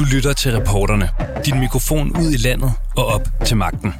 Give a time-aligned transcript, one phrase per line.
[0.00, 1.08] Du lytter til reporterne.
[1.44, 3.94] Din mikrofon ud i landet og op til magten.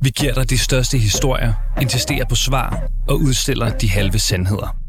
[0.00, 4.81] Vi giver dig de største historier, insisterer på svar og udstiller de halve sandheder.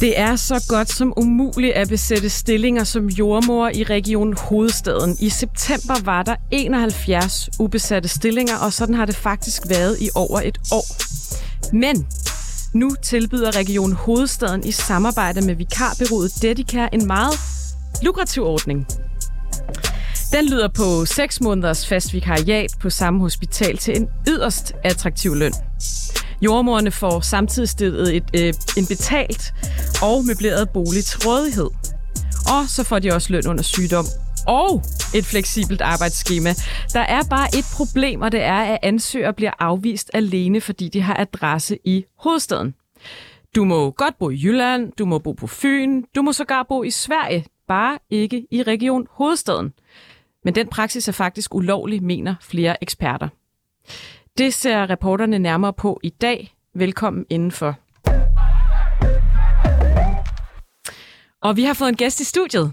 [0.00, 5.16] Det er så godt som umuligt at besætte stillinger som jordmor i Region Hovedstaden.
[5.20, 10.40] I september var der 71 ubesatte stillinger, og sådan har det faktisk været i over
[10.40, 10.84] et år.
[11.72, 12.06] Men
[12.74, 17.34] nu tilbyder Region Hovedstaden i samarbejde med vikarbyrået Dedicare en meget
[18.02, 18.86] lukrativ ordning.
[20.32, 25.52] Den lyder på 6 måneders fast vikariat på samme hospital til en yderst attraktiv løn.
[26.42, 29.54] Jordmorerne får samtidig stillet et, øh, en betalt
[30.08, 31.70] og møbleret bolig til rådighed.
[32.54, 34.04] Og så får de også løn under sygdom
[34.48, 34.82] og
[35.14, 36.50] et fleksibelt arbejdsskema.
[36.92, 41.00] Der er bare et problem, og det er, at ansøgere bliver afvist alene, fordi de
[41.00, 42.74] har adresse i hovedstaden.
[43.56, 46.82] Du må godt bo i Jylland, du må bo på Fyn, du må sågar bo
[46.82, 49.72] i Sverige, bare ikke i Region Hovedstaden.
[50.44, 53.28] Men den praksis er faktisk ulovlig, mener flere eksperter.
[54.38, 56.54] Det ser reporterne nærmere på i dag.
[56.74, 57.83] Velkommen indenfor.
[61.44, 62.72] Og vi har fået en gæst i studiet.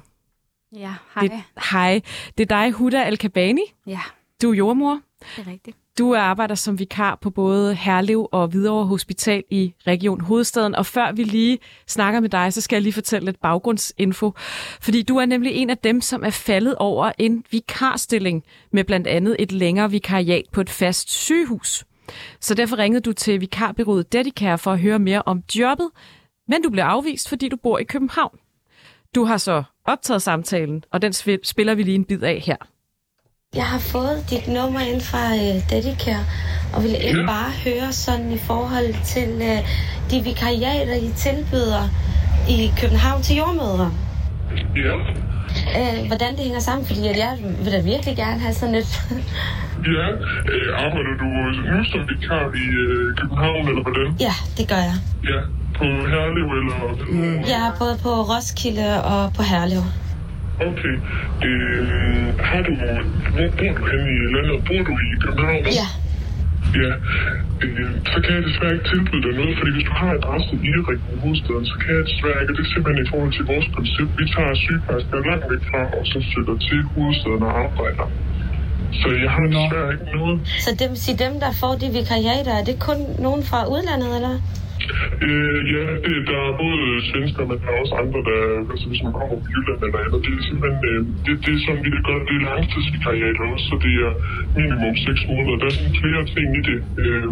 [0.75, 1.23] Ja, hej.
[1.27, 2.01] Det, hej.
[2.37, 3.61] Det er dig, Huda Al-Kabani.
[3.87, 3.99] Ja,
[4.41, 4.99] Du er jordmor.
[5.35, 5.77] det er rigtigt.
[5.97, 10.75] Du arbejder som vikar på både Herlev og Hvidovre Hospital i Region Hovedstaden.
[10.75, 14.33] Og før vi lige snakker med dig, så skal jeg lige fortælle lidt baggrundsinfo.
[14.81, 19.07] Fordi du er nemlig en af dem, som er faldet over en vikarstilling med blandt
[19.07, 21.85] andet et længere vikariat på et fast sygehus.
[22.39, 25.89] Så derfor ringede du til vikarbyrået Dedicare for at høre mere om jobbet,
[26.47, 28.37] men du blev afvist, fordi du bor i København.
[29.15, 32.55] Du har så optaget samtalen, og den spiller vi lige en bid af her.
[33.55, 36.25] Jeg har fået dit nummer ind fra uh, Dedicare,
[36.75, 39.59] og vil ikke bare høre sådan i forhold til uh,
[40.11, 41.83] de vikariater, I tilbyder
[42.49, 43.91] i København til jordmødre.
[44.75, 44.95] Ja,
[45.79, 48.91] Uh, hvordan det hænger sammen, fordi at jeg vil da virkelig gerne have sådan et...
[49.97, 50.07] ja.
[50.53, 51.27] Øh, arbejder du
[51.71, 54.15] nu som vikar i øh, København, eller hvordan?
[54.19, 54.97] ja, det gør jeg.
[55.31, 55.39] Ja,
[55.79, 56.79] på Herlev, eller...
[57.11, 57.39] Mm.
[57.53, 59.83] Jeg er både på Roskilde og på Herlev.
[60.69, 60.95] Okay.
[61.47, 62.71] Øh, har du...
[63.35, 64.57] Hvor bor du henne i landet?
[64.67, 65.63] Bor du i København?
[65.81, 65.87] Ja,
[66.83, 66.91] Ja.
[67.65, 70.69] Øh, så kan jeg desværre ikke tilbyde dig noget, fordi hvis du har adresse i
[70.91, 72.53] Region Hovedstaden, så kan jeg desværre ikke.
[72.57, 74.11] Det er simpelthen i forhold til vores koncept.
[74.21, 78.05] Vi tager sygeplejersker langt væk fra, og så flytter til hovedstaden og arbejder.
[79.01, 80.35] Så jeg har desværre ikke noget.
[80.65, 84.09] så det vil sige, dem, der får de vikariater, er det kun nogen fra udlandet,
[84.17, 84.35] eller?
[85.25, 88.39] Øh, ja, det, der er både svensker, men der er også andre, der,
[88.73, 91.61] altså hvis man kommer fra Jylland eller andet, det er simpelthen, øh, det, det er
[91.65, 94.11] sådan, vi det gør, det er langtidsvikariat også, så det er
[94.59, 95.55] minimum 6 måneder.
[95.61, 97.27] Der er sådan flere ting i det, øh,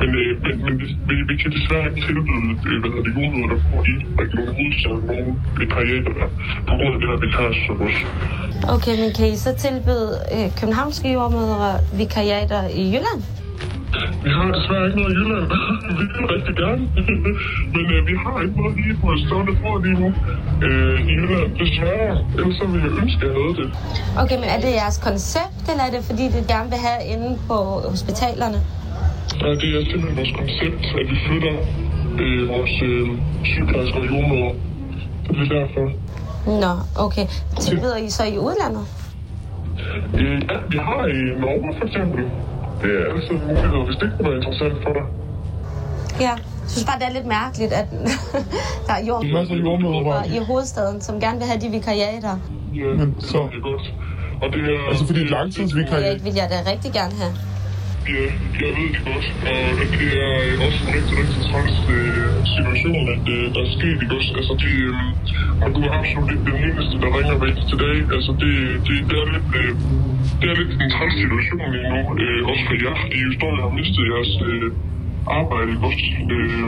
[0.00, 0.74] men, øh, men, men
[1.08, 4.48] vi, vi kan desværre ikke tilbyde, øh, hvad hedder det, jordmøder, der får i Region
[4.56, 5.32] Hovedstaden nogle
[5.62, 6.28] vikariater der,
[6.68, 7.80] på grund af det her vikarsjob.
[8.76, 11.70] Okay, men kan I så tilbyde øh, københavnske jordmødre
[12.00, 13.20] vikariater i Jylland?
[14.24, 15.46] Vi har desværre ikke noget i Jylland.
[15.98, 16.82] vi vil rigtig gerne.
[17.74, 20.08] Men øh, vi har ikke noget lige på stående fod lige nu.
[20.66, 22.16] Øh, I Jylland, desværre.
[22.38, 23.68] Ellers så ville jeg ønske, at jeg havde det.
[24.22, 27.30] Okay, men er det jeres koncept, eller er det fordi, det gerne vil have inde
[27.50, 27.58] på
[27.94, 28.58] hospitalerne?
[29.46, 31.54] Og det er simpelthen vores koncept, at vi flytter
[32.22, 33.08] øh, vores øh,
[33.50, 34.52] sygeplejersker og jordmøder.
[35.28, 35.86] Det er derfor.
[36.64, 36.72] Nå,
[37.06, 37.26] okay.
[37.60, 38.84] Tilbyder I så i udlandet?
[40.18, 42.24] Øh, ja, vi har i Norge for eksempel.
[42.84, 45.04] Det er altid en mulighed, hvis det kunne være interessant for dig.
[46.26, 46.34] Ja.
[46.64, 47.86] Jeg synes bare, det er lidt mærkeligt, at
[48.86, 52.34] der er jordmødre i hovedstaden, som gerne vil have de vikariater.
[52.80, 53.94] Ja, Men det så- er godt.
[54.42, 57.32] Og det er, Altså fordi det er- langtidsvikariat, Det vil jeg da rigtig gerne have.
[58.12, 58.26] Ja,
[58.62, 59.26] jeg ved det godt.
[59.50, 63.70] Og det er øh, også en rigtig, rigtig træls øh, situation, at øh, der er
[63.76, 64.30] sket, ikke også?
[64.38, 67.96] Altså, det, øh, og du er absolut ikke den eneste, der ringer hver eneste dag.
[68.16, 68.52] Altså, det,
[68.86, 69.50] det, det er lidt...
[69.60, 69.70] Øh,
[70.40, 72.00] det er lidt en træls situation lige nu.
[72.22, 72.96] Øh, også for jer.
[73.16, 74.68] I jo står har mistet jeres øh,
[75.38, 76.06] arbejde, ikke også?
[76.34, 76.64] Øh,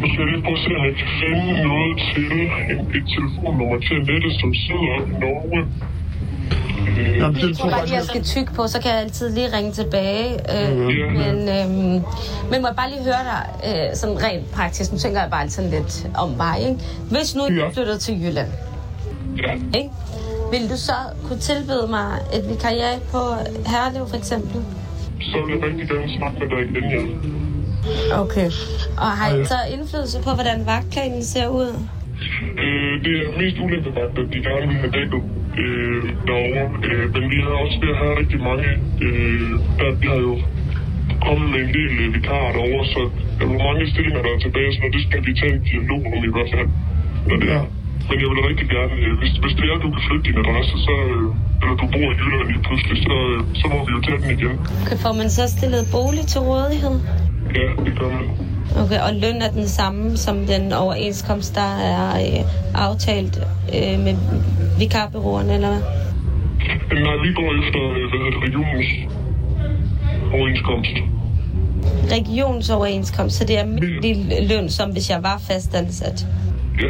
[0.00, 2.24] nu skal jeg lige prøve at se, om jeg kan finde noget til
[2.72, 5.60] en, et telefonnummer til Annette, som sidder i Norge.
[6.98, 9.30] Øh, Jamen, det Jeg tror bare lige, jeg skal tykke på, så kan jeg altid
[9.34, 10.32] lige ringe tilbage.
[10.34, 11.32] Øh, Ja.
[11.32, 12.02] men, øhm,
[12.50, 13.46] men må jeg bare lige høre dig,
[13.90, 16.76] øh, sådan rent praktisk, nu tænker jeg bare sådan lidt om mig, ikke?
[17.10, 17.64] Hvis nu Ja.
[17.64, 18.48] jeg flytter til Jylland,
[19.36, 19.52] ja.
[19.78, 19.90] ikke?
[20.50, 20.92] Vil du så
[21.28, 23.18] kunne tilbyde mig et vikariat på
[23.66, 24.62] Herlev for eksempel?
[25.20, 26.90] Så vil jeg rigtig gerne snakke med dig igen,
[28.10, 28.20] ja.
[28.20, 28.50] Okay.
[28.98, 31.78] Og har I så indflydelse på, hvordan vagtplanen ser ud?
[32.64, 35.22] Øh, det er mest ulempevagt, at de gerne vil have dækket
[35.62, 36.64] øh, derovre.
[36.88, 38.68] Øh, men vi har også ved at have rigtig mange,
[39.06, 40.34] øh, der vi har jo
[41.26, 43.00] kommet med en del øh, vikarer derovre, så
[43.38, 46.22] der er mange stillinger, der er tilbage, så det skal vi tage en dialog om
[46.30, 46.68] i hvert fald,
[47.28, 47.64] når det er.
[48.08, 50.38] Men jeg vil rigtig gerne, øh, hvis, hvis det er, at du kan flytte din
[50.42, 51.26] adresse, så, øh,
[51.62, 54.30] eller du bor i Jylland lige pludselig, så, øh, så må vi jo tage den
[54.36, 54.54] igen.
[54.82, 56.96] Okay, får man så stillet bolig til rådighed?
[57.58, 58.26] Ja, det gør man.
[58.84, 62.44] Okay, og løn er den samme som den overenskomst, der er øh,
[62.74, 63.38] aftalt
[63.74, 64.14] øh, med
[64.78, 65.80] vikarbyråerne, eller hvad?
[67.02, 68.86] Nej, vi går efter, øh, regionens
[70.32, 70.90] overenskomst.
[72.12, 76.26] Regionsoverenskomst, så det er almindelig løn, som hvis jeg var fastansat.
[76.82, 76.86] Ja,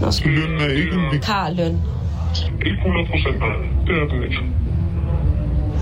[0.00, 1.78] Nå, så Lønnen er ikke en vik- vikarløn.
[2.66, 3.56] ikke 100 procent, nej.
[3.86, 4.38] Det er den ikke.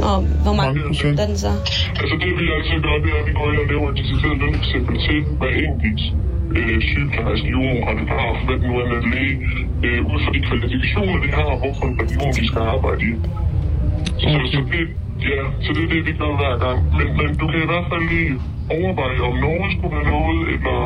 [0.09, 1.21] Og hvor mange procent.
[1.21, 1.53] er den så?
[2.01, 4.37] Altså det vi altid gør, det er, at vi går ind og laver et decideret
[4.43, 6.03] løneksempel til hver enkelt
[6.57, 9.35] øh, sygeplejerske, jordmor, radiograf, hvad det nu er med læge,
[9.87, 13.13] øh, ud fra de kvalifikationer, de har, og hvorfor en region de skal arbejde i.
[14.23, 14.83] Så, så, det,
[15.33, 16.79] ja, så det er det, vi gør hver gang.
[16.99, 18.33] Men, men du kan i hvert fald lige
[18.77, 20.79] overveje, om Norge skulle være noget, eller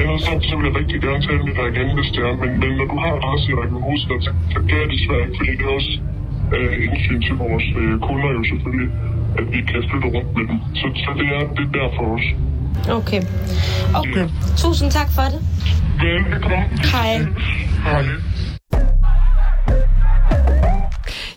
[0.00, 2.34] andet sådan, så vil jeg rigtig gerne tale med dig igen, hvis det er.
[2.42, 5.52] Men, men når du har adresse i Region Hovedstad, så, så jeg desværre ikke, fordi
[5.58, 5.92] det er også
[6.54, 8.90] øh, indsyn til vores øh, kunder jo selvfølgelig,
[9.38, 10.58] at vi kan flytte rundt med dem.
[10.74, 12.30] Så, så det er det er derfor også.
[12.90, 13.22] Okay.
[13.94, 14.28] okay.
[14.56, 15.40] Tusind tak for det.
[16.02, 16.64] Velbekomme.
[16.92, 17.18] Hej.
[17.84, 18.04] Hej.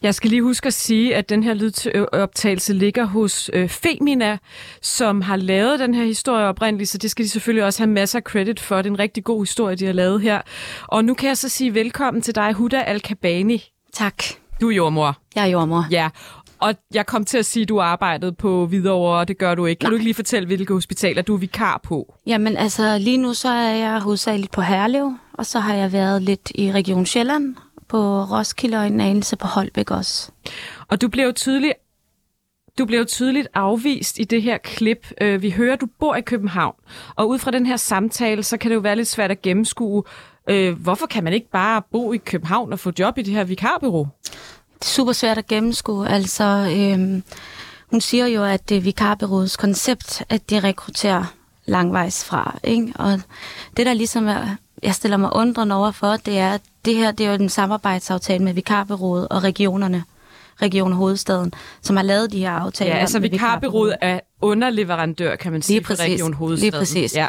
[0.02, 4.38] Jeg skal lige huske at sige, at den her lydoptagelse ligger hos øh, Femina,
[4.82, 8.20] som har lavet den her historie oprindeligt, så det skal de selvfølgelig også have masser
[8.20, 8.76] af credit for.
[8.78, 10.42] Det er en rigtig god historie, de har lavet her.
[10.88, 13.64] Og nu kan jeg så sige velkommen til dig, Huda Al-Kabani.
[13.94, 14.24] Tak.
[14.62, 15.18] Du er jordmor.
[15.36, 15.86] Jeg er jordmor.
[15.92, 16.10] Ja,
[16.60, 19.66] og jeg kom til at sige, at du arbejdede på Hvidovre, og det gør du
[19.66, 19.80] ikke.
[19.80, 19.90] Kan Nej.
[19.90, 22.16] du ikke lige fortælle, hvilke hospitaler du er vikar på?
[22.26, 26.22] Jamen altså, lige nu så er jeg hovedsageligt på Herlev, og så har jeg været
[26.22, 27.56] lidt i Region Sjælland,
[27.88, 30.32] på Roskilde og en anelse på Holbæk også.
[30.88, 31.74] Og du blev tydeligt
[32.78, 35.12] du blev tydeligt afvist i det her klip.
[35.22, 36.76] Øh, Vi hører, at du bor i København,
[37.16, 40.04] og ud fra den her samtale, så kan det jo være lidt svært at gennemskue,
[40.50, 43.44] øh, hvorfor kan man ikke bare bo i København og få job i det her
[43.44, 44.08] vikarbyrå?
[44.80, 46.10] Det er super svært at gennemskue.
[46.10, 46.44] Altså,
[46.78, 47.24] øhm,
[47.92, 51.24] hun siger jo, at det er vikarbyråets koncept, at de rekrutterer
[51.66, 52.60] langvejs fra.
[52.64, 52.94] Ikke?
[52.96, 53.22] Og
[53.78, 57.12] det, der ligesom er, jeg stiller mig undrende over for, det er, at det her
[57.12, 60.04] det er jo en samarbejdsaftale med vikarbyrået og regionerne.
[60.62, 62.96] Region Hovedstaden, som har lavet de her aftaler.
[62.96, 66.04] Ja, altså med vikarbyrået er underleverandør, kan man sige, Lige præcis.
[66.06, 66.72] Region Hovedstaden.
[66.72, 67.16] Lige præcis.
[67.16, 67.28] Ja.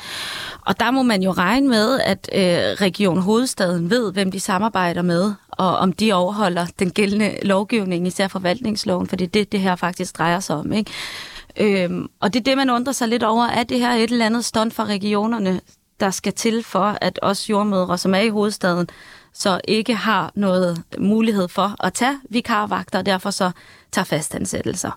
[0.66, 5.02] Og der må man jo regne med, at øh, Region Hovedstaden ved, hvem de samarbejder
[5.02, 9.60] med, og om de overholder den gældende lovgivning, især forvaltningsloven, for det er det, det
[9.60, 10.72] her faktisk drejer sig om.
[10.72, 10.90] Ikke?
[11.56, 14.26] Øhm, og det er det, man undrer sig lidt over, at det her et eller
[14.26, 15.60] andet stunt fra regionerne,
[16.00, 18.88] der skal til for, at os jordmødre, som er i hovedstaden,
[19.32, 23.50] så ikke har noget mulighed for at tage vikarvagter, og derfor så
[23.92, 24.90] tager fastansættelser.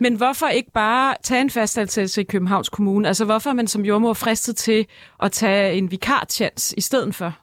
[0.00, 3.08] Men hvorfor ikke bare tage en fastansættelse i Københavns Kommune?
[3.08, 4.86] Altså hvorfor er man som jordmor fristet til
[5.22, 7.34] at tage en vikarchance i stedet for?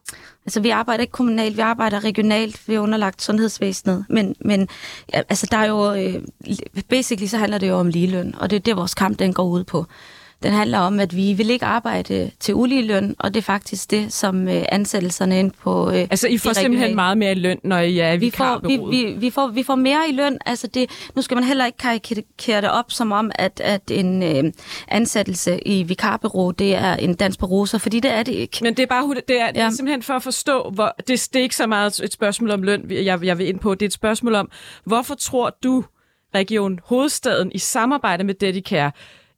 [0.45, 4.67] Altså, vi arbejder ikke kommunalt, vi arbejder regionalt, vi er underlagt sundhedsvæsenet, men, men
[5.13, 6.23] ja, altså, der er jo, øh,
[6.89, 9.43] basically så handler det jo om ligeløn, og det er det, vores kamp den går
[9.43, 9.85] ud på.
[10.43, 13.91] Den handler om, at vi vil ikke arbejde til ulige løn, og det er faktisk
[13.91, 15.89] det, som øh, ansættelserne ind på...
[15.89, 18.79] Øh, Altså I får simpelthen meget mere i løn, når I er vi får, vi,
[18.89, 20.37] vi, vi, får, vi får mere i løn.
[20.45, 24.23] Altså det, nu skal man heller ikke karikere det op som om, at, at en
[24.23, 24.53] øh,
[24.87, 28.57] ansættelse i vikarbyrå, det er en dans på roser, fordi det er det ikke.
[28.61, 31.39] Men det er bare det er, det er simpelthen for at forstå, hvor, det, det
[31.39, 33.73] er ikke så meget et spørgsmål om løn, jeg, jeg vil ind på.
[33.73, 34.49] Det er et spørgsmål om,
[34.83, 35.83] hvorfor tror du,
[36.35, 38.91] Region Hovedstaden i samarbejde med Dedicare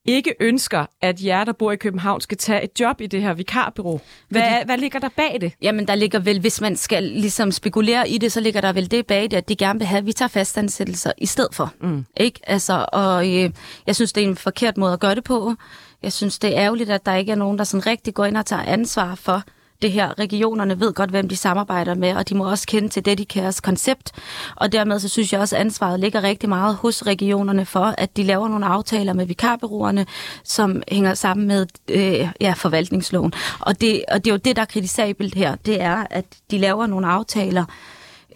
[0.05, 3.33] ikke ønsker, at jer, der bor i København, skal tage et job i det her
[3.33, 3.99] vikarbyrå?
[4.29, 5.53] Hvad, Fordi- hvad ligger der bag det?
[5.61, 8.91] Jamen, der ligger vel, hvis man skal ligesom spekulere i det, så ligger der vel
[8.91, 11.73] det bag det, at de gerne vil have, at vi tager fastansættelser i stedet for.
[11.81, 12.05] Mm.
[12.17, 12.39] Ikke?
[12.47, 13.51] Altså, og øh,
[13.87, 15.55] jeg synes, det er en forkert måde at gøre det på.
[16.03, 18.37] Jeg synes, det er ærgerligt, at der ikke er nogen, der sådan rigtig går ind
[18.37, 19.43] og tager ansvar for
[19.81, 20.19] det her.
[20.19, 24.11] Regionerne ved godt, hvem de samarbejder med, og de må også kende til Dedicares koncept.
[24.55, 28.17] Og dermed så synes jeg også, at ansvaret ligger rigtig meget hos regionerne for, at
[28.17, 30.05] de laver nogle aftaler med vikarbyråerne,
[30.43, 33.33] som hænger sammen med øh, ja, forvaltningsloven.
[33.59, 35.55] Og det, og det er jo det, der er kritisabelt her.
[35.55, 37.65] Det er, at de laver nogle aftaler,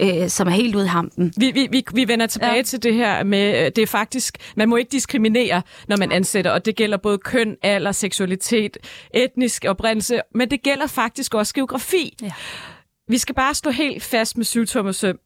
[0.02, 1.34] øh, som er helt ude i hampen.
[1.38, 2.58] Vi, vi, vi, vi vender tilbage ja.
[2.58, 2.64] Ja.
[2.64, 6.52] til det her med, øh, det er faktisk, man må ikke diskriminere, når man ansætter,
[6.52, 8.78] og det gælder både køn, alder, seksualitet,
[9.14, 12.18] etnisk oprindelse, men det gælder faktisk også geografi.
[12.22, 12.32] Ja.
[13.08, 15.20] Vi skal bare stå helt fast med syvtommersøm.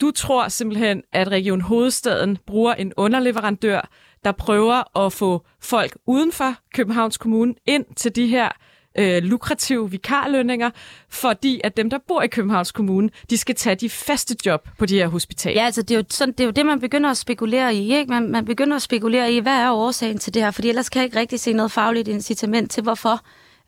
[0.00, 3.88] Du tror simpelthen, at Region Hovedstaden bruger en underleverandør,
[4.24, 8.48] der prøver at få folk uden for Københavns Kommune ind til de her
[8.98, 10.70] øh, lukrative vikarlønninger,
[11.08, 14.86] fordi at dem, der bor i Københavns Kommune, de skal tage de faste job på
[14.86, 15.60] de her hospitaler.
[15.60, 17.94] Ja, altså det er, jo sådan, det er jo det, man begynder at spekulere i.
[17.94, 18.10] Ikke?
[18.10, 20.50] Man, man begynder at spekulere i, hvad er årsagen til det her?
[20.50, 23.20] Fordi ellers kan jeg ikke rigtig se noget fagligt incitament til, hvorfor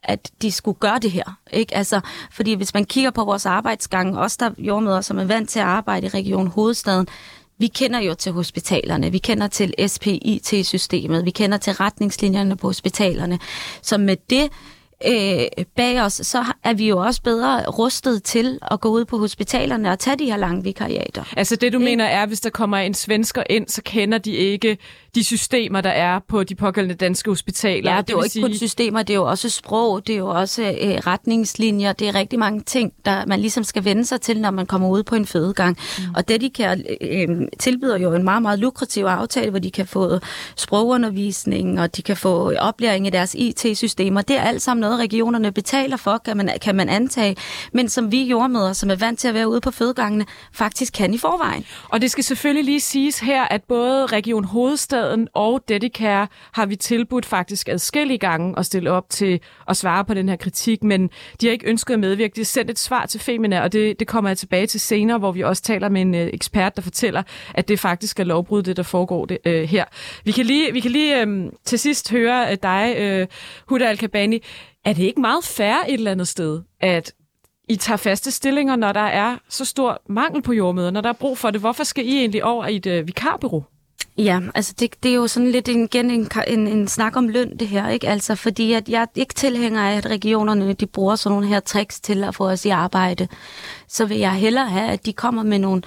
[0.02, 1.38] at de skulle gøre det her.
[1.52, 1.74] Ikke?
[1.74, 2.00] Altså,
[2.32, 5.66] fordi hvis man kigger på vores arbejdsgang, også der jordmøder, som er vant til at
[5.66, 7.08] arbejde i Region Hovedstaden,
[7.58, 13.38] vi kender jo til hospitalerne, vi kender til SPIT-systemet, vi kender til retningslinjerne på hospitalerne.
[13.82, 14.50] Så med det
[15.06, 19.18] øh, bag os, så er vi jo også bedre rustet til at gå ud på
[19.18, 21.25] hospitalerne og tage de her lange vikariater.
[21.37, 24.78] Altså det, du mener er, hvis der kommer en svensker ind, så kender de ikke
[25.14, 27.95] de systemer, der er på de pågældende danske hospitaler.
[27.95, 28.42] Ja, det, er jo ikke sige...
[28.42, 32.14] kun systemer, det er jo også sprog, det er jo også øh, retningslinjer, det er
[32.14, 35.14] rigtig mange ting, der man ligesom skal vende sig til, når man kommer ud på
[35.14, 35.78] en fødegang.
[35.99, 36.04] Mm.
[36.14, 37.28] Og det, de kan øh,
[37.59, 40.19] tilbyder jo en meget, meget lukrativ aftale, hvor de kan få
[40.57, 44.23] sprogundervisning, og de kan få oplæring i deres IT-systemer.
[44.23, 47.37] Det er alt sammen noget, regionerne betaler for, kan man, kan man antage,
[47.73, 51.14] men som vi jordmøder, som er vant til at være ude på fødegangene, faktisk kan
[51.14, 51.64] i forvejen.
[51.88, 56.66] Og det skal selvfølgelig lige siges her, at både Region Hovedstad Hovedstaden og Dedicare har
[56.66, 60.82] vi tilbudt faktisk adskillige gange at stille op til at svare på den her kritik,
[60.85, 62.35] men de har ikke ønsket at medvirke.
[62.35, 65.18] De har sendt et svar til Femina, og det, det kommer jeg tilbage til senere,
[65.18, 67.23] hvor vi også taler med en øh, ekspert, der fortæller,
[67.54, 69.85] at det faktisk er lovbrud, det der foregår det, øh, her.
[70.25, 73.26] Vi kan lige, vi kan lige øh, til sidst høre øh, dig, øh,
[73.68, 74.42] Huda Al-Kabani.
[74.85, 77.12] Er det ikke meget færre et eller andet sted, at
[77.68, 81.12] i tager faste stillinger, når der er så stor mangel på jordmøder, når der er
[81.21, 81.61] brug for det?
[81.61, 83.64] Hvorfor skal I egentlig over i et øh, vikarbureau?
[84.18, 87.28] Ja, altså det, det er jo sådan lidt en, igen en, en, en snak om
[87.28, 88.09] løn, det her, ikke?
[88.09, 92.00] Altså, fordi at jeg ikke tilhænger af, at regionerne de bruger sådan nogle her tricks
[92.00, 93.28] til at få os i arbejde.
[93.88, 95.82] Så vil jeg hellere have, at de kommer med nogle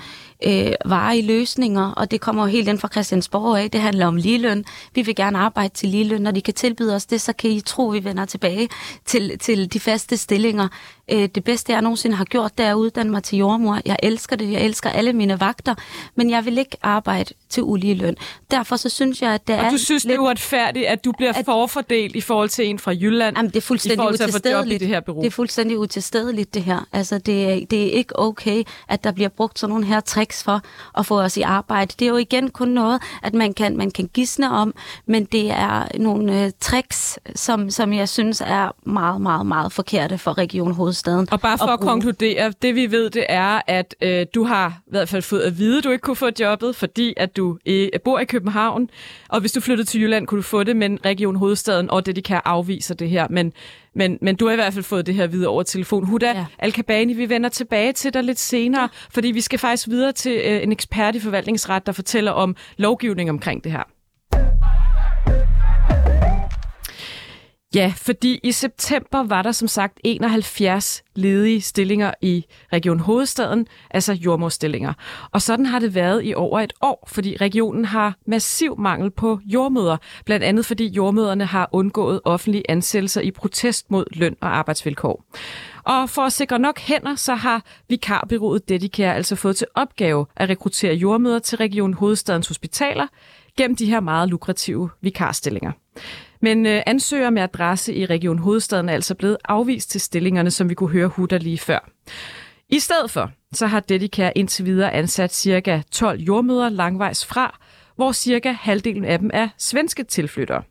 [0.46, 3.72] øh, varige løsninger, og det kommer jo helt ind fra Christiansborg af.
[3.72, 4.66] Det handler om ligeløn.
[4.96, 6.22] Vi vil gerne arbejde til ligeløn.
[6.22, 8.70] Når de kan tilbyde os det, så kan I tro, at vi vender tilbage
[9.06, 10.68] til, til de faste stillinger.
[11.12, 13.80] Øh, det bedste, jeg nogensinde har gjort, det er at uddanne mig til jordmor.
[13.86, 14.52] Jeg elsker det.
[14.52, 15.76] Jeg elsker alle mine vagter,
[16.16, 18.16] men jeg vil ikke arbejde til ulige løn.
[18.52, 19.70] Derfor så synes jeg, at det og er...
[19.70, 22.80] du synes, lidt, det er uretfærdigt, at du bliver at, forfordelt i forhold til en
[22.80, 23.38] fra Jylland?
[23.38, 24.80] Jamen, det er fuldstændig utilstedeligt.
[24.80, 25.22] Det, her bureau.
[25.22, 26.88] det er fuldstændig utilstedeligt, det her.
[26.92, 30.35] Altså, det er, det er ikke okay, at der bliver brugt sådan nogle her tricks
[30.44, 30.62] for
[30.98, 31.94] at få os i arbejde.
[32.00, 34.74] Det er jo igen kun noget, at man kan, man kan gisne om,
[35.06, 40.18] men det er nogle uh, tricks, som, som jeg synes er meget, meget, meget forkerte
[40.18, 41.28] for Region Hovedstaden.
[41.32, 44.70] Og bare for at, at konkludere, det vi ved, det er, at øh, du har
[44.88, 47.58] i hvert fald fået at vide, at du ikke kunne få jobbet, fordi at du
[47.66, 48.90] øh, bor i København,
[49.30, 52.16] og hvis du flyttede til Jylland, kunne du få det, men Region Hovedstaden og det,
[52.16, 53.28] de kan afvise det her.
[53.30, 53.54] Men,
[53.96, 56.06] men, men du har i hvert fald fået det her videre over telefon.
[56.06, 56.46] Huda ja.
[56.60, 58.88] Al-Kabani, vi vender tilbage til dig lidt senere, ja.
[59.10, 63.30] fordi vi skal faktisk videre til øh, en ekspert i forvaltningsret, der fortæller om lovgivning
[63.30, 63.95] omkring det her.
[67.76, 74.14] Ja, fordi i september var der som sagt 71 ledige stillinger i Region Hovedstaden, altså
[74.14, 74.94] jordmorstillinger.
[75.32, 79.40] Og sådan har det været i over et år, fordi regionen har massiv mangel på
[79.46, 85.26] jordmøder, blandt andet fordi jordmøderne har undgået offentlige ansættelser i protest mod løn og arbejdsvilkår.
[85.84, 90.50] Og for at sikre nok hænder, så har vikarbyrået Dedicare altså fået til opgave at
[90.50, 93.08] rekruttere jordmøder til Region Hovedstadens hospitaler
[93.58, 95.72] gennem de her meget lukrative vikarstillinger.
[96.46, 100.70] Men øh, ansøger med adresse i Region Hovedstaden er altså blevet afvist til stillingerne, som
[100.70, 101.90] vi kunne høre Hutter lige før.
[102.70, 105.82] I stedet for, så har Dedicare indtil videre ansat ca.
[105.92, 107.60] 12 jordmøder langvejs fra,
[107.96, 110.64] hvor cirka halvdelen af dem er svenske tilflyttere.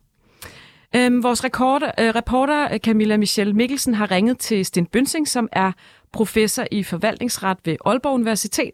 [0.95, 5.49] Øhm, vores rekorder, øh, reporter øh, Camilla Michelle Mikkelsen har ringet til Sten Bønsing, som
[5.51, 5.71] er
[6.13, 8.71] professor i forvaltningsret ved Aalborg Universitet,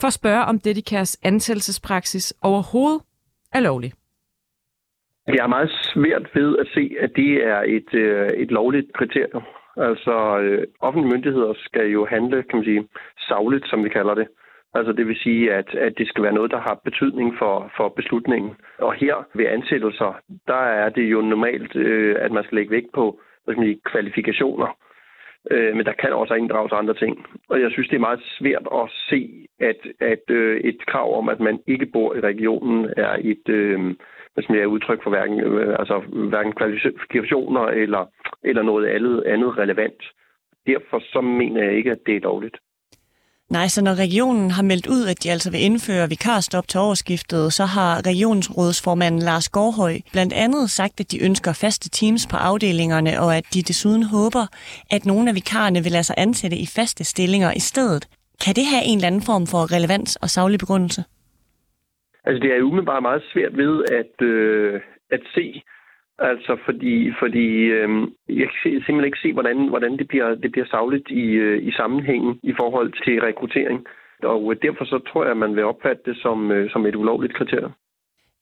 [0.00, 3.00] for at spørge om Dedicares ansættelsespraksis overhovedet
[3.52, 3.97] er lovlig.
[5.28, 9.42] Jeg er meget svært ved at se, at det er et, øh, et lovligt kriterium.
[9.76, 12.88] Altså, øh, offentlige myndigheder skal jo handle, kan man sige,
[13.28, 14.28] savligt, som vi kalder det.
[14.74, 17.88] Altså det vil sige, at, at det skal være noget, der har betydning for, for
[17.88, 18.50] beslutningen.
[18.78, 22.92] Og her ved ansættelser, der er det jo normalt, øh, at man skal lægge vægt
[22.94, 24.78] på hvad skal man sige, kvalifikationer.
[25.50, 27.26] Øh, men der kan også inddrages andre ting.
[27.48, 31.28] Og jeg synes, det er meget svært at se, at, at øh, et krav om,
[31.28, 33.48] at man ikke bor i regionen, er et...
[33.48, 33.94] Øh,
[34.42, 35.96] som er udtryk for hverken, øh, altså,
[36.30, 38.02] hverken kvalifikationer eller,
[38.44, 40.02] eller noget andet, andet relevant.
[40.66, 42.56] Derfor så mener jeg ikke, at det er lovligt.
[43.50, 47.52] Nej, så når regionen har meldt ud, at de altså vil indføre vikarstop til årsskiftet,
[47.52, 53.20] så har regionsrådsformanden Lars Gårdhøj blandt andet sagt, at de ønsker faste teams på afdelingerne,
[53.20, 54.46] og at de desuden håber,
[54.90, 58.08] at nogle af vikarerne vil lade sig ansætte i faste stillinger i stedet.
[58.44, 61.04] Kan det have en eller anden form for relevans og saglig begrundelse?
[62.28, 64.80] Altså det er umiddelbart meget svært ved at, øh,
[65.10, 65.62] at se,
[66.18, 67.46] Altså fordi, fordi
[67.78, 67.88] øh,
[68.28, 71.72] jeg kan simpelthen ikke se, hvordan, hvordan det bliver, det bliver savlet i, øh, i
[71.72, 73.78] sammenhængen i forhold til rekruttering.
[74.22, 76.96] Og øh, derfor så tror jeg, at man vil opfatte det som, øh, som et
[76.96, 77.72] ulovligt kriterie.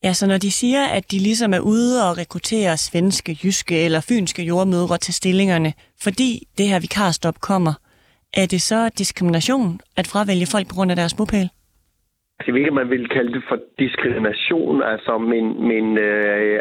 [0.04, 4.06] Ja, så når de siger, at de ligesom er ude og rekruttere svenske, jyske eller
[4.08, 7.74] fynske jordmødre til stillingerne, fordi det her vikarstop kommer,
[8.34, 11.48] er det så diskrimination at fravælge folk på grund af deres bopæl?
[12.46, 16.60] Jeg ved ikke, man vil kalde det for diskrimination, altså, men, men øh,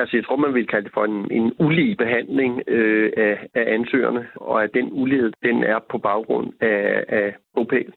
[0.00, 3.74] altså, jeg tror, man vil kalde det for en, en ulige behandling øh, af, af
[3.74, 7.92] ansøgerne, og at den ulighed, den er på baggrund af, af bopæl.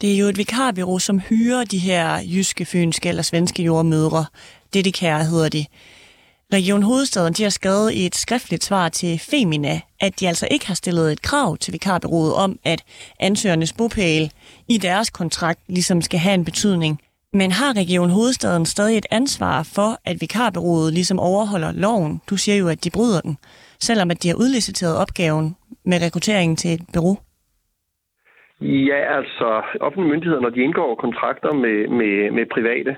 [0.00, 4.24] Det er jo et vikarbyrå, som hyrer de her jyske, fynske eller svenske jordmødre.
[4.72, 5.64] Det, det kære, hedder de.
[6.52, 10.66] Region Hovedstaden de har skrevet i et skriftligt svar til Femina, at de altså ikke
[10.66, 12.80] har stillet et krav til vikarbyrået om, at
[13.20, 14.24] ansøgernes bopæl
[14.68, 17.00] i deres kontrakt ligesom skal have en betydning.
[17.32, 22.20] Men har Region Hovedstaden stadig et ansvar for, at vikarbyrået ligesom overholder loven?
[22.30, 23.36] Du siger jo, at de bryder den,
[23.80, 27.16] selvom at de har udliciteret opgaven med rekrutteringen til et bureau.
[28.90, 32.96] Ja, altså offentlige myndigheder, når de indgår kontrakter med, med, med private,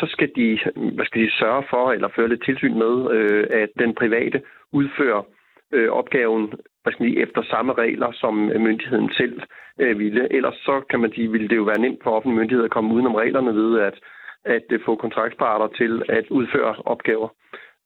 [0.00, 0.58] så skal de,
[0.96, 5.22] hvad skal de sørge for, eller føre lidt tilsyn med, øh, at den private udfører
[5.72, 8.34] øh, opgaven hvad skal de, efter samme regler, som
[8.66, 9.40] myndigheden selv
[9.80, 10.32] øh, ville.
[10.36, 12.94] Ellers så kan man sige, ville det jo være nemt for offentlige myndigheder at komme
[12.94, 13.96] udenom reglerne ved at,
[14.44, 17.28] at øh, få kontraktparter til at udføre opgaver.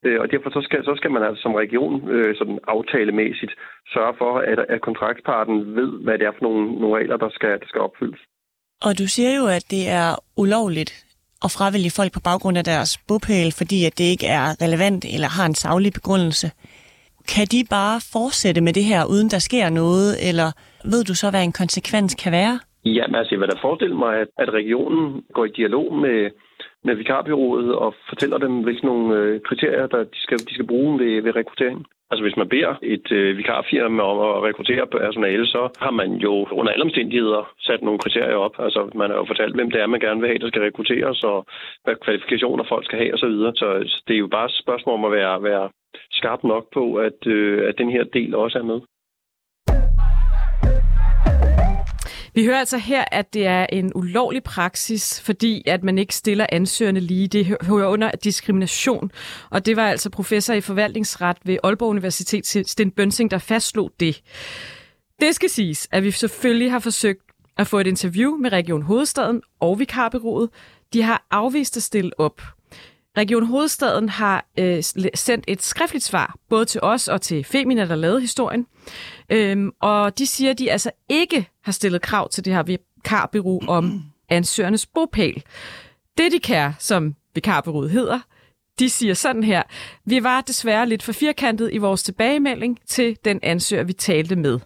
[0.05, 3.53] Øh, og derfor så skal, så skal man altså som region øh, sådan aftalemæssigt
[3.93, 7.51] sørge for, at, at kontraktparten ved, hvad det er for nogle, nogle regler, der skal,
[7.61, 8.21] der skal opfyldes.
[8.87, 11.10] Og du siger jo, at det er ulovligt
[11.45, 15.29] at fravælge folk på baggrund af deres bopæl, fordi at det ikke er relevant eller
[15.37, 16.49] har en saglig begrundelse.
[17.35, 20.49] Kan de bare fortsætte med det her, uden der sker noget, eller
[20.93, 22.55] ved du så, hvad en konsekvens kan være?
[22.85, 26.31] Ja, altså jeg vil da forestille mig, at, at regionen går i dialog med,
[26.85, 30.99] med vikarbyrået og fortæller dem, hvilke nogle øh, kriterier, der de skal, de skal bruge
[30.99, 31.85] ved, ved rekrutteringen.
[32.11, 36.33] Altså hvis man beder et øh, vikarfirma om at rekruttere personale, så har man jo
[36.51, 38.55] under alle omstændigheder sat nogle kriterier op.
[38.59, 41.25] Altså man har jo fortalt, hvem det er, man gerne vil have, der skal rekrutteres,
[41.25, 41.47] og
[41.85, 43.21] hvad kvalifikationer folk skal have osv.
[43.21, 43.53] Så, videre.
[43.55, 43.67] så
[44.09, 45.69] det er jo bare et spørgsmål om at være, være
[46.11, 48.81] skarp nok på, at, øh, at den her del også er med.
[52.35, 56.47] Vi hører altså her, at det er en ulovlig praksis, fordi at man ikke stiller
[56.53, 57.29] ansøgerne lige.
[57.29, 59.11] Det hører under diskrimination,
[59.51, 64.23] og det var altså professor i forvaltningsret ved Aalborg Universitet, Sten Bønsing, der fastslog det.
[65.21, 67.23] Det skal siges, at vi selvfølgelig har forsøgt
[67.59, 70.51] at få et interview med Region Hovedstaden og Vikarbyrået.
[70.93, 72.43] De har afvist at stille op.
[73.21, 74.83] Region Hovedstaden har øh,
[75.15, 78.67] sendt et skriftligt svar, både til os og til Femina, der lavede historien.
[79.31, 83.63] Øhm, og de siger, at de altså ikke har stillet krav til det her vikarbyrå
[83.69, 85.43] om ansøgernes bopæl.
[86.19, 88.21] Det de kan, som vikarbyrået hedder,
[88.79, 89.63] de siger sådan her,
[90.05, 94.59] vi var desværre lidt for firkantet i vores tilbagemelding til den ansøger, vi talte med.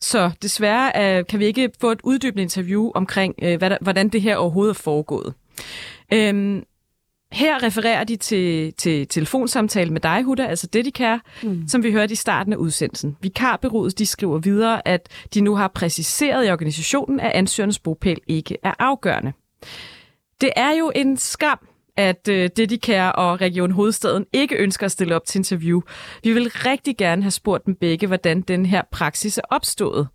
[0.00, 4.08] Så desværre øh, kan vi ikke få et uddybende interview omkring, øh, hvad der, hvordan
[4.08, 5.34] det her overhovedet er foregået.
[6.12, 6.64] Øhm,
[7.32, 11.68] her refererer de til, til telefonsamtale med dig, Huda, altså Dedicare, mm.
[11.68, 13.16] som vi hørte i starten af udsendelsen.
[13.20, 18.56] Vikarbyrået de skriver videre, at de nu har præciseret i organisationen, at ansøgernes bopæl ikke
[18.62, 19.32] er afgørende.
[20.40, 21.58] Det er jo en skam,
[21.96, 25.80] at øh, Dedicare og Region Hovedstaden ikke ønsker at stille op til interview.
[26.24, 30.08] Vi vil rigtig gerne have spurgt dem begge, hvordan den her praksis er opstået.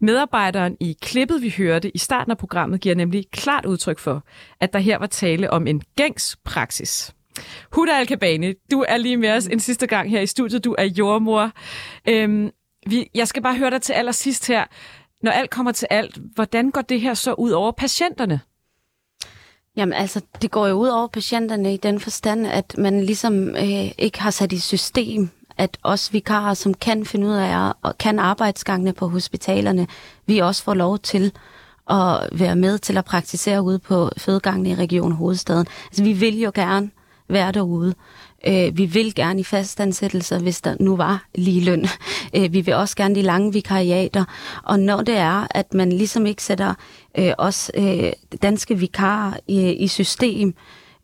[0.00, 4.24] Medarbejderen i klippet, vi hørte i starten af programmet, giver nemlig klart udtryk for,
[4.60, 7.14] at der her var tale om en gængs praksis.
[7.72, 10.64] Huda Alkabane, du er lige med os en sidste gang her i studiet.
[10.64, 11.50] Du er jordmor.
[12.08, 12.50] Øhm,
[12.86, 14.64] vi, jeg skal bare høre dig til allersidst her.
[15.22, 18.40] Når alt kommer til alt, hvordan går det her så ud over patienterne?
[19.76, 23.90] Jamen altså, det går jo ud over patienterne i den forstand, at man ligesom øh,
[23.98, 25.30] ikke har sat i system,
[25.62, 29.86] at os vikarer, som kan finde ud af og kan arbejdsgangene på hospitalerne,
[30.26, 31.32] vi også får lov til
[31.90, 35.66] at være med til at praktisere ude på fødegangene i Region Hovedstaden.
[35.86, 36.90] Altså, vi vil jo gerne
[37.28, 37.94] være derude.
[38.46, 41.86] Øh, vi vil gerne i fastansættelser, hvis der nu var lige løn.
[42.36, 44.24] Øh, vi vil også gerne de lange vikariater.
[44.62, 46.74] Og når det er, at man ligesom ikke sætter
[47.18, 50.54] øh, os øh, danske vikarer i, i system,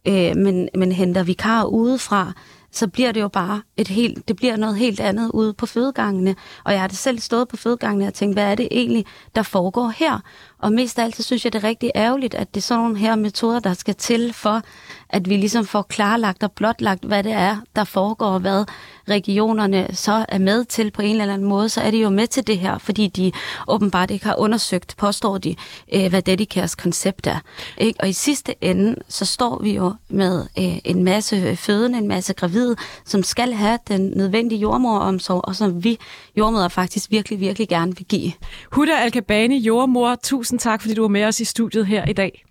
[0.08, 2.32] øh, men, men henter vikarer udefra,
[2.72, 6.36] så bliver det jo bare et helt, det bliver noget helt andet ude på fødegangene.
[6.64, 9.42] Og jeg har det selv stået på fødegangene og tænkt, hvad er det egentlig, der
[9.42, 10.20] foregår her?
[10.58, 12.82] Og mest af alt, så synes jeg, det er rigtig ærgerligt, at det er sådan
[12.82, 14.62] nogle her metoder, der skal til for,
[15.10, 18.64] at vi ligesom får klarlagt og blotlagt, hvad det er, der foregår, og hvad
[19.08, 22.26] regionerne så er med til på en eller anden måde, så er de jo med
[22.26, 23.32] til det her, fordi de
[23.68, 25.56] åbenbart ikke har undersøgt, påstår de,
[25.94, 27.38] øh, hvad Dedicares koncept er.
[27.78, 28.00] Ikke?
[28.00, 32.32] Og i sidste ende, så står vi jo med øh, en masse fødende, en masse
[32.32, 35.98] gravide, som skal have den nødvendige jordmoromsorg, og som vi
[36.36, 38.32] jordmøder faktisk virkelig, virkelig gerne vil give.
[38.72, 42.44] Huda Alkabani, jordmor, tusind tak, fordi du var med os i studiet her i dag.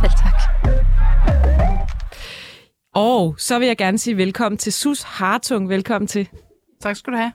[0.00, 0.41] Selv tak.
[2.94, 5.68] Og så vil jeg gerne sige velkommen til Sus Hartung.
[5.68, 6.28] Velkommen til.
[6.80, 7.32] Tak skal du have.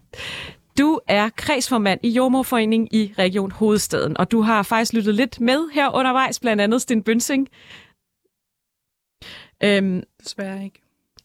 [0.78, 5.70] Du er kredsformand i Jordmorforeningen i Region Hovedstaden, og du har faktisk lyttet lidt med
[5.74, 7.48] her undervejs, blandt andet Sten Bønsing.
[9.64, 10.82] Øhm, Desværre ikke.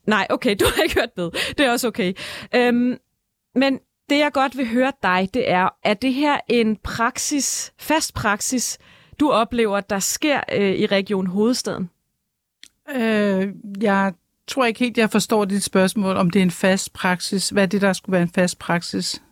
[0.07, 1.31] Nej, okay, du har ikke hørt med.
[1.59, 2.13] Det er også okay.
[2.55, 2.99] Øhm,
[3.55, 3.79] men
[4.11, 8.79] det, jeg godt vil høre dig, det er, er det her en praksis, fast praksis,
[9.21, 11.91] du oplever, der sker øh, i Region Hovedstaden?
[12.97, 13.49] Øh,
[13.83, 14.13] jeg
[14.53, 17.49] tror ikke helt, jeg forstår dit spørgsmål, om det er en fast praksis.
[17.49, 19.23] Hvad er det, der skulle være en fast praksis?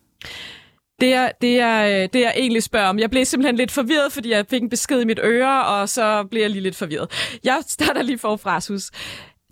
[1.01, 2.99] Det er, det, er, det er egentlig spørger om.
[2.99, 6.25] Jeg blev simpelthen lidt forvirret, fordi jeg fik en besked i mit øre, og så
[6.31, 7.39] blev jeg lige lidt forvirret.
[7.45, 8.91] Jeg starter lige forfra, Sus.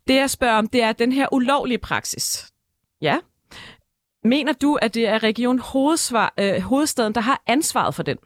[0.09, 2.46] Det jeg spørger om, det er den her ulovlige praksis.
[3.02, 3.18] Ja.
[4.24, 8.16] Mener du, at det er Region Hovedsvar, øh, Hovedstaden, der har ansvaret for den?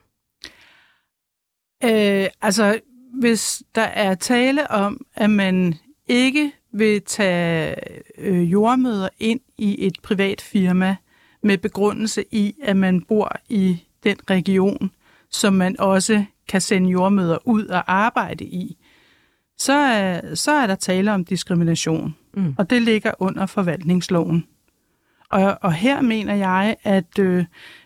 [1.85, 2.81] Øh, altså,
[3.21, 5.75] hvis der er tale om, at man
[6.09, 7.75] ikke vil tage
[8.19, 10.97] øh, jordmøder ind i et privat firma
[11.43, 14.91] med begrundelse i, at man bor i den region,
[15.31, 18.77] som man også kan sende jordmøder ud og arbejde i,
[19.59, 22.55] så er, så er der tale om diskrimination, mm.
[22.59, 24.47] og det ligger under forvaltningsloven.
[25.31, 27.45] Og, og her mener jeg, at øh,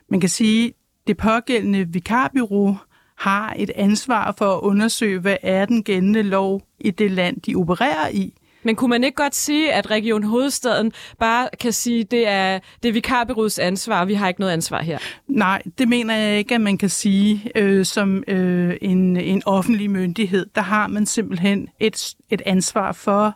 [0.08, 0.72] man kan sige,
[1.06, 2.76] det pågældende vikarbyrå
[3.16, 7.54] har et ansvar for at undersøge, hvad er den gældende lov i det land, de
[7.54, 8.34] opererer i.
[8.66, 12.58] Men kunne man ikke godt sige, at Region Hovedstaden bare kan sige, at det er,
[12.82, 14.98] det er vikarbyrådets ansvar, og vi har ikke noget ansvar her?
[15.28, 19.90] Nej, det mener jeg ikke, at man kan sige øh, som øh, en, en offentlig
[19.90, 20.46] myndighed.
[20.54, 23.34] Der har man simpelthen et, et ansvar for,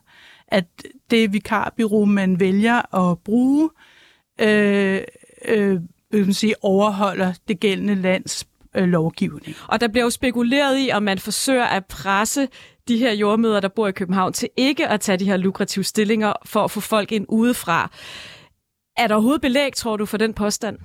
[0.48, 0.64] at
[1.10, 3.70] det vikarbyrå, man vælger at bruge,
[4.40, 5.00] øh,
[5.48, 9.56] øh, vil sige, overholder det gældende lands øh, lovgivning.
[9.68, 12.48] Og der bliver jo spekuleret i, om man forsøger at presse
[12.88, 16.32] de her jordmøder, der bor i København, til ikke at tage de her lukrative stillinger
[16.44, 17.90] for at få folk ind udefra.
[18.96, 20.78] Er der overhovedet belæg, tror du, for den påstand?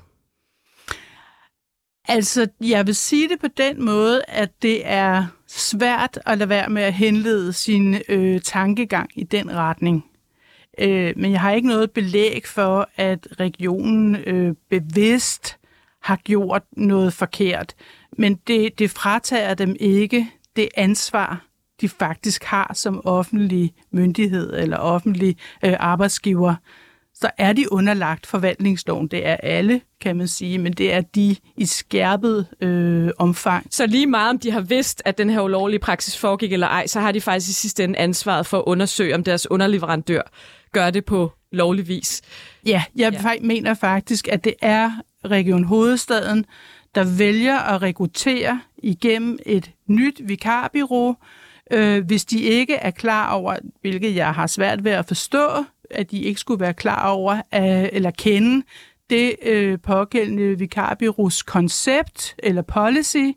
[2.08, 6.70] Altså, jeg vil sige det på den måde, at det er svært at lade være
[6.70, 10.06] med at henlede sin øh, tankegang i den retning.
[10.80, 15.58] Øh, men jeg har ikke noget belæg for, at regionen øh, bevidst
[16.06, 17.74] har gjort noget forkert.
[18.18, 21.46] Men det, det fratager dem ikke det ansvar,
[21.82, 26.56] de faktisk har som offentlig myndighed eller offentlig øh, arbejdsgiver.
[27.14, 29.08] Så er de underlagt forvaltningsloven.
[29.08, 33.68] Det er alle, kan man sige, men det er de i skærpet øh, omfang.
[33.72, 36.88] Så lige meget om de har vidst, at den her ulovlige praksis foregik eller ej,
[36.88, 40.22] så har de faktisk i sidste ende ansvaret for at undersøge, om deres underleverandør
[40.72, 42.22] gør det på lovlig vis.
[42.66, 43.34] Ja, jeg ja.
[43.42, 44.92] mener faktisk, at det er
[45.26, 46.46] Region Hovedstaden,
[46.96, 51.16] der vælger at rekruttere igennem et nyt vikarbyrå,
[51.72, 56.12] øh, hvis de ikke er klar over, hvilket jeg har svært ved at forstå, at
[56.12, 58.66] de ikke skulle være klar over øh, eller kende
[59.10, 63.32] det øh, pågældende vikarbyrås koncept eller policy,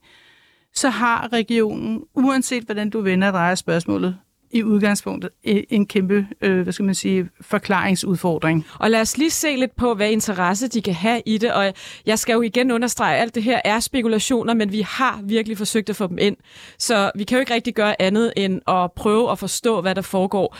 [0.74, 4.18] så har regionen, uanset hvordan du vender og drejer spørgsmålet,
[4.50, 8.66] i udgangspunktet øh, en kæmpe, øh, hvad skal man sige, forklaringsudfordring.
[8.78, 11.52] Og lad os lige se lidt på, hvad interesse de kan have i det.
[11.52, 11.72] Og
[12.06, 15.58] jeg skal jo igen understrege, at alt det her er spekulationer, men vi har virkelig
[15.58, 16.36] forsøgt at få dem ind.
[16.78, 20.02] Så vi kan jo ikke rigtig gøre andet end at prøve at forstå, hvad der
[20.02, 20.56] foregår.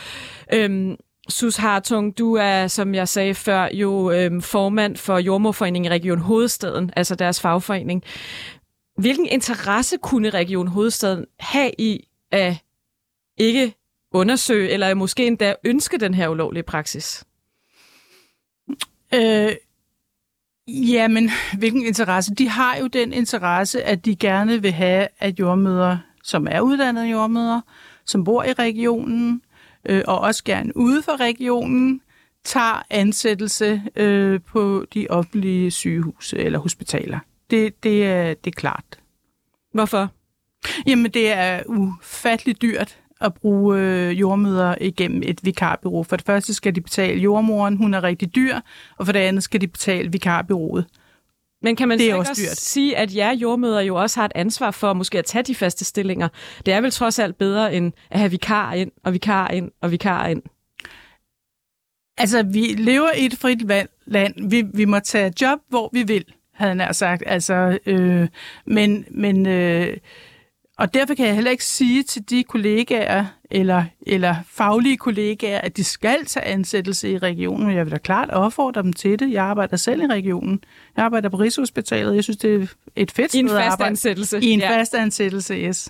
[0.53, 0.95] Øhm,
[1.29, 6.19] Sus Hartung, du er, som jeg sagde før, jo øhm, formand for Jordmorforeningen i Region
[6.19, 8.03] Hovedstaden, altså deres fagforening.
[8.97, 12.55] Hvilken interesse kunne Region Hovedstaden have i at
[13.37, 13.73] ikke
[14.11, 17.25] undersøge, eller måske endda ønske den her ulovlige praksis?
[19.13, 19.51] Øh,
[20.67, 22.35] jamen, hvilken interesse?
[22.35, 27.05] De har jo den interesse, at de gerne vil have, at jordmøder, som er uddannede
[27.05, 27.61] jordmøder,
[28.05, 29.41] som bor i regionen,
[29.85, 32.01] øh, og også gerne ude for regionen,
[32.43, 37.19] tager ansættelse øh, på de offentlige sygehuse eller hospitaler.
[37.49, 38.99] Det, det, er, det er klart.
[39.73, 40.09] Hvorfor?
[40.87, 46.03] Jamen, det er ufatteligt dyrt at bruge øh, jordmøder igennem et vikarbyrå.
[46.03, 48.59] For det første skal de betale jordmoren, hun er rigtig dyr,
[48.97, 50.85] og for det andet skal de betale vikarbyrået.
[51.61, 52.57] Men kan man det er også dyrt.
[52.57, 55.85] sige, at jer jordmøder jo også har et ansvar for måske at tage de faste
[55.85, 56.27] stillinger?
[56.65, 59.91] Det er vel trods alt bedre end at have vikar ind, og vikar ind, og
[59.91, 60.41] vikar ind.
[62.17, 63.71] Altså, vi lever i et frit
[64.05, 64.49] land.
[64.49, 67.23] Vi, vi må tage job, hvor vi vil, havde han sagt.
[67.25, 68.27] Altså, øh,
[68.65, 69.97] men, men, øh,
[70.79, 75.77] og derfor kan jeg heller ikke sige til de kollegaer, eller, eller faglige kollegaer, at
[75.77, 77.75] de skal tage ansættelse i regionen.
[77.75, 79.31] Jeg vil da klart opfordre dem til det.
[79.31, 80.63] Jeg arbejder selv i regionen.
[80.97, 82.15] Jeg arbejder på Rigshospitalet.
[82.15, 83.89] Jeg synes, det er et fedt I en sted fast arbejde.
[83.89, 84.39] ansættelse.
[84.41, 84.77] I en Ja.
[84.79, 85.89] fast ansættelse, yes.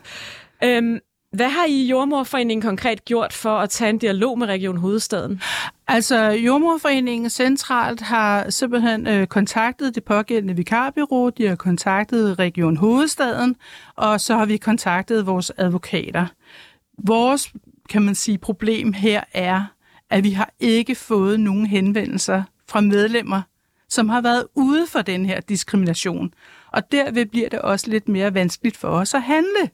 [0.63, 0.99] Øhm,
[1.31, 5.41] hvad har I i Jordmorforeningen konkret gjort for at tage en dialog med Region Hovedstaden?
[5.87, 13.55] Altså, Jordmorforeningen centralt har simpelthen øh, kontaktet det pågældende vikarbyrå, de har kontaktet Region Hovedstaden,
[13.95, 16.27] og så har vi kontaktet vores advokater.
[16.97, 17.53] Vores,
[17.89, 19.63] kan man sige, problem her er,
[20.09, 23.41] at vi har ikke fået nogen henvendelser fra medlemmer,
[23.89, 26.33] som har været ude for den her diskrimination.
[26.73, 29.69] Og derved bliver det også lidt mere vanskeligt for os at handle.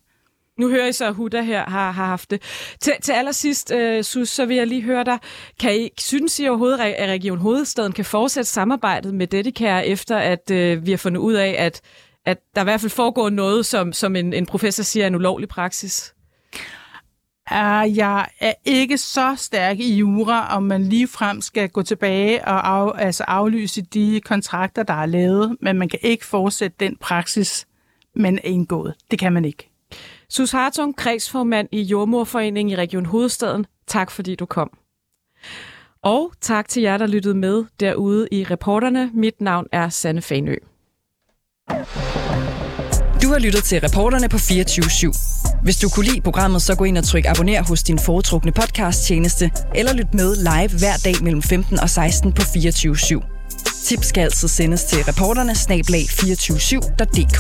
[0.59, 2.41] Nu hører I så, at Huda her har, har haft det.
[2.81, 5.19] Til, til allersidst, øh, Sus, så vil jeg lige høre dig.
[5.59, 10.51] Kan I, synes I overhovedet, at Region Hovedstaden kan fortsætte samarbejdet med Dedicare, efter at
[10.51, 11.81] øh, vi har fundet ud af, at,
[12.25, 15.15] at der i hvert fald foregår noget, som, som en, en professor siger er en
[15.15, 16.13] ulovlig praksis?
[17.51, 22.45] Uh, jeg er ikke så stærk i jura, om man lige frem skal gå tilbage
[22.45, 26.97] og af, altså aflyse de kontrakter, der er lavet, men man kan ikke fortsætte den
[27.01, 27.67] praksis,
[28.15, 28.93] man er indgået.
[29.11, 29.74] Det kan man ikke.
[30.29, 33.65] Sus Hartung, kredsformand i Jordmorforeningen i Region Hovedstaden.
[33.87, 34.69] Tak fordi du kom.
[36.03, 39.11] Og tak til jer, der lyttede med derude i reporterne.
[39.13, 40.55] Mit navn er Sanne Fanø.
[43.21, 45.61] Du har lyttet til reporterne på 24 /7.
[45.63, 49.51] Hvis du kunne lide programmet, så gå ind og tryk abonner hos din foretrukne podcast-tjeneste,
[49.75, 53.21] eller lyt med live hver dag mellem 15 og 16 på 24 /7.
[53.85, 57.39] Tips skal altid sendes til reporterne snablag 247.dk.